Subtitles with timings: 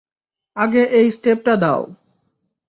[0.57, 1.81] আগে এই স্টেপটা দাও।